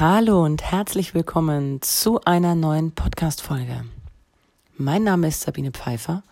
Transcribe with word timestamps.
Hallo 0.00 0.44
und 0.44 0.62
herzlich 0.62 1.12
willkommen 1.12 1.82
zu 1.82 2.20
einer 2.20 2.54
neuen 2.54 2.92
Podcast-Folge. 2.92 3.84
Mein 4.76 5.02
Name 5.02 5.26
ist 5.26 5.40
Sabine 5.40 5.72
Pfeiffer 5.72 6.22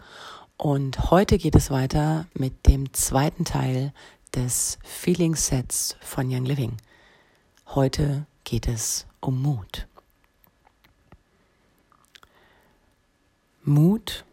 und 0.57 1.11
heute 1.11 1.37
geht 1.37 1.57
es 1.57 1.73
weiter 1.73 2.27
mit 2.33 2.69
dem 2.69 2.93
zweiten 2.93 3.45
Teil 3.45 3.93
des 4.37 4.79
Feeling 4.85 5.35
Sets 5.35 5.97
von 6.01 6.33
Young 6.33 6.45
Living. 6.45 6.77
Heute 7.67 8.27
geht 8.45 8.69
es 8.69 9.05
um 9.19 9.43
Mut. 9.43 9.89
Mut 13.65 14.25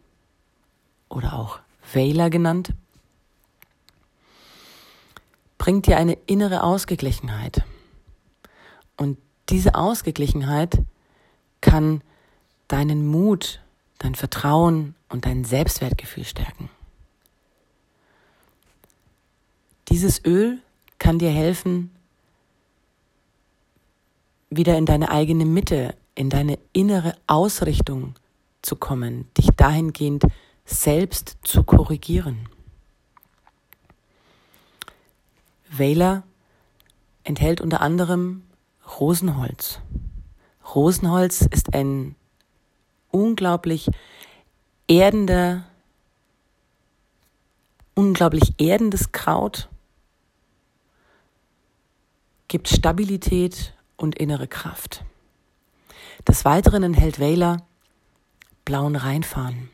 oder 1.10 1.34
auch 1.34 1.58
Wähler 1.92 2.30
genannt, 2.30 2.76
bringt 5.58 5.88
dir 5.88 5.98
eine 5.98 6.20
innere 6.28 6.62
Ausgeglichenheit. 6.62 7.64
Und 8.98 9.18
diese 9.50 9.76
Ausgeglichenheit 9.76 10.82
kann 11.62 12.02
deinen 12.68 13.06
Mut, 13.06 13.62
dein 14.00 14.16
Vertrauen 14.16 14.96
und 15.10 15.26
dein 15.26 15.44
Selbstwertgefühl 15.44 16.26
stärken. 16.26 16.70
Dieses 19.90 20.24
Öl 20.26 20.60
kann 20.98 21.20
dir 21.20 21.30
helfen, 21.30 21.92
wieder 24.50 24.78
in 24.78 24.86
deine 24.86 25.10
eigene 25.10 25.46
Mitte, 25.46 25.96
in 26.16 26.30
deine 26.30 26.60
innere 26.74 27.16
Ausrichtung 27.28 28.16
zu 28.62 28.76
kommen, 28.76 29.28
dich 29.38 29.48
dahingehend 29.56 30.24
selbst 30.66 31.38
zu 31.44 31.64
korrigieren. 31.64 32.48
Wähler 35.70 36.24
enthält 37.24 37.62
unter 37.62 37.82
anderem 37.82 38.44
Rosenholz. 39.00 39.80
Rosenholz 40.76 41.42
ist 41.42 41.74
ein 41.74 42.16
unglaublich 43.12 43.90
erdender, 44.88 45.64
unglaublich 47.96 48.56
erdendes 48.58 49.12
Kraut, 49.12 49.70
gibt 52.48 52.68
Stabilität 52.68 53.74
und 53.98 54.16
innere 54.18 54.48
Kraft. 54.48 55.04
Des 56.28 56.46
Weiteren 56.46 56.84
enthält 56.84 57.20
Wähler 57.20 57.66
blauen 58.66 58.96
Reinfahren. 58.96 59.70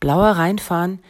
Blauer 0.00 0.30
Reinfahren 0.30 1.00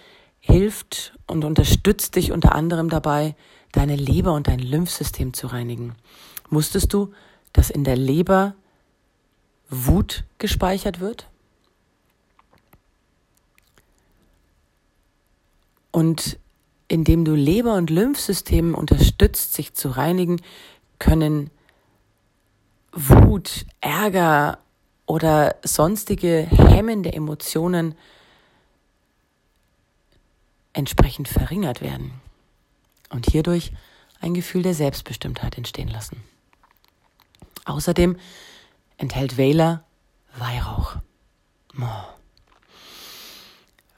hilft 0.41 1.17
und 1.27 1.45
unterstützt 1.45 2.17
dich 2.17 2.33
unter 2.33 2.55
anderem 2.55 2.89
dabei, 2.89 3.35
deine 3.73 3.97
Leber 3.97 4.35
und 4.35 4.47
dein 4.47 4.59
Lymphsystem 4.59 5.33
zu 5.33 5.47
reinigen. 5.47 5.95
Musstest 6.51 6.93
du 6.93 7.13
dass 7.55 7.71
in 7.71 7.85
der 7.85 7.97
Leber 7.97 8.55
Wut 9.71 10.25
gespeichert 10.37 11.01
wird. 11.01 11.27
Und 15.91 16.39
indem 16.89 17.25
du 17.25 17.35
Leber- 17.35 17.77
und 17.77 17.89
Lymphsystem 17.89 18.75
unterstützt, 18.75 19.55
sich 19.55 19.73
zu 19.73 19.89
reinigen, 19.89 20.43
können 20.99 21.51
Wut, 22.93 23.65
Ärger 23.81 24.59
oder 25.07 25.57
sonstige 25.65 26.47
hemmende 26.51 27.13
Emotionen 27.13 27.95
entsprechend 30.73 31.29
verringert 31.29 31.81
werden 31.81 32.13
und 33.11 33.31
hierdurch 33.31 33.73
ein 34.21 34.35
Gefühl 34.35 34.63
der 34.63 34.75
Selbstbestimmtheit 34.75 35.57
entstehen 35.57 35.89
lassen. 35.89 36.23
Außerdem 37.65 38.17
enthält 38.99 39.37
Wähler 39.37 39.85
Weihrauch. 40.37 40.97
Oh. 41.81 41.85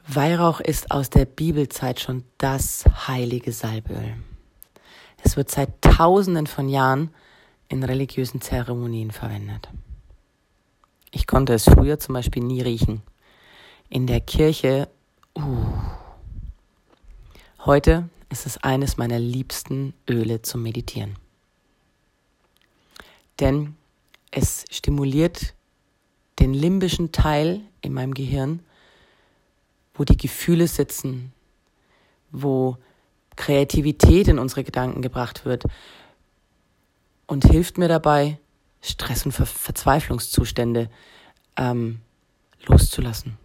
Weihrauch 0.07 0.61
ist 0.61 0.91
aus 0.91 1.11
der 1.11 1.25
Bibelzeit 1.25 2.01
schon 2.01 2.25
das 2.39 2.85
heilige 3.09 3.53
Salböl. 3.53 4.15
Es 5.25 5.37
wird 5.37 5.51
seit 5.51 5.83
Tausenden 5.83 6.47
von 6.47 6.69
Jahren 6.69 7.11
in 7.69 7.83
religiösen 7.83 8.41
Zeremonien 8.41 9.11
verwendet. 9.11 9.69
Ich 11.11 11.27
konnte 11.27 11.55
es 11.55 11.65
früher 11.65 11.99
zum 11.99 12.13
Beispiel 12.13 12.45
nie 12.45 12.61
riechen. 12.61 13.03
In 13.89 14.07
der 14.07 14.21
Kirche, 14.21 14.89
uh. 15.37 15.57
Heute 17.65 18.09
ist 18.31 18.47
es 18.47 18.59
eines 18.59 18.97
meiner 18.97 19.19
liebsten 19.19 19.95
Öle 20.09 20.43
zum 20.43 20.63
Meditieren 20.63 21.17
denn 23.41 23.77
es 24.31 24.65
stimuliert 24.71 25.55
den 26.39 26.53
limbischen 26.53 27.13
Teil 27.13 27.63
in 27.81 27.93
meinem 27.93 28.15
Gehirn, 28.15 28.61
wo 29.95 30.05
die 30.05 30.17
Gefühle 30.17 30.69
sitzen, 30.69 31.33
wo 32.31 32.77
Kreativität 33.37 34.29
in 34.29 34.39
unsere 34.39 34.65
Gedanken 34.65 35.03
gebracht 35.03 35.45
wird 35.45 35.65
und 37.27 37.45
hilft 37.45 37.79
mir 37.79 37.89
dabei, 37.89 38.39
Stress- 38.83 39.25
und 39.25 39.33
Ver 39.33 39.47
Verzweiflungszustände 39.47 40.91
ähm, 41.57 42.01
loszulassen. 42.67 43.39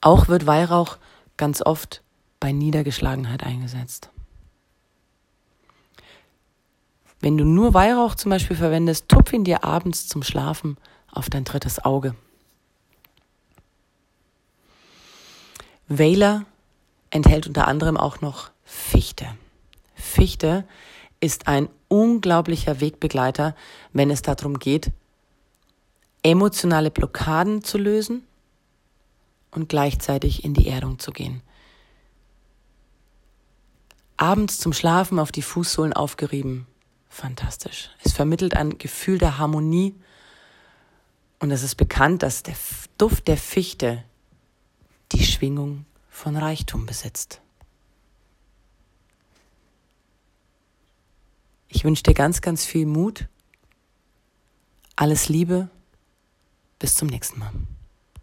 Auch 0.00 0.28
wird 0.28 0.46
Weihrauch 0.46 0.98
ganz 1.36 1.62
oft 1.62 2.02
bei 2.40 2.52
Niedergeschlagenheit 2.52 3.42
eingesetzt. 3.42 4.10
Wenn 7.24 7.38
du 7.38 7.46
nur 7.46 7.72
Weihrauch 7.72 8.16
zum 8.16 8.28
Beispiel 8.28 8.54
verwendest, 8.54 9.08
tupf 9.08 9.32
ihn 9.32 9.44
dir 9.44 9.64
abends 9.64 10.08
zum 10.08 10.22
Schlafen 10.22 10.76
auf 11.10 11.30
dein 11.30 11.44
drittes 11.44 11.82
Auge. 11.82 12.14
Wähler 15.88 16.44
enthält 17.08 17.46
unter 17.46 17.66
anderem 17.66 17.96
auch 17.96 18.20
noch 18.20 18.50
Fichte. 18.62 19.26
Fichte 19.94 20.68
ist 21.18 21.48
ein 21.48 21.70
unglaublicher 21.88 22.82
Wegbegleiter, 22.82 23.56
wenn 23.94 24.10
es 24.10 24.20
darum 24.20 24.58
geht, 24.58 24.90
emotionale 26.22 26.90
Blockaden 26.90 27.64
zu 27.64 27.78
lösen 27.78 28.22
und 29.50 29.70
gleichzeitig 29.70 30.44
in 30.44 30.52
die 30.52 30.68
Erdung 30.68 30.98
zu 30.98 31.10
gehen. 31.10 31.40
Abends 34.18 34.58
zum 34.58 34.74
Schlafen 34.74 35.18
auf 35.18 35.32
die 35.32 35.40
Fußsohlen 35.40 35.94
aufgerieben, 35.94 36.66
fantastisch. 37.14 37.90
Es 38.02 38.12
vermittelt 38.12 38.54
ein 38.54 38.76
Gefühl 38.78 39.18
der 39.18 39.38
Harmonie 39.38 39.94
und 41.38 41.50
es 41.50 41.62
ist 41.62 41.76
bekannt, 41.76 42.22
dass 42.22 42.42
der 42.42 42.56
Duft 42.98 43.28
der 43.28 43.36
Fichte 43.36 44.04
die 45.12 45.24
Schwingung 45.24 45.86
von 46.10 46.36
Reichtum 46.36 46.86
besitzt. 46.86 47.40
Ich 51.68 51.84
wünsche 51.84 52.02
dir 52.02 52.14
ganz, 52.14 52.40
ganz 52.40 52.64
viel 52.64 52.86
Mut, 52.86 53.28
alles 54.96 55.28
Liebe, 55.28 55.68
bis 56.78 56.94
zum 56.94 57.08
nächsten 57.08 57.38
Mal. 57.38 57.52